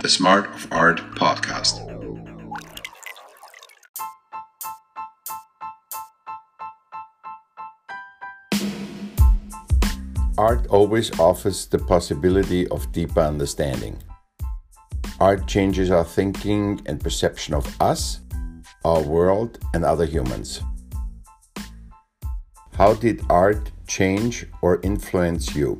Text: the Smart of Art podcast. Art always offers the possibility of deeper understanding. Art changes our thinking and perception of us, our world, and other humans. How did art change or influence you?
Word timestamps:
the 0.00 0.08
Smart 0.08 0.46
of 0.54 0.66
Art 0.72 0.98
podcast. 1.14 1.76
Art 10.38 10.66
always 10.68 11.10
offers 11.20 11.66
the 11.66 11.78
possibility 11.78 12.66
of 12.68 12.90
deeper 12.92 13.20
understanding. 13.20 14.02
Art 15.20 15.46
changes 15.46 15.90
our 15.90 16.04
thinking 16.04 16.80
and 16.86 16.98
perception 16.98 17.52
of 17.52 17.66
us, 17.78 18.20
our 18.86 19.02
world, 19.02 19.58
and 19.74 19.84
other 19.84 20.06
humans. 20.06 20.62
How 22.72 22.94
did 22.94 23.20
art 23.28 23.70
change 23.86 24.46
or 24.62 24.80
influence 24.82 25.54
you? 25.54 25.78